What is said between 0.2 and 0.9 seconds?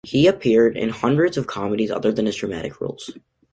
appeared in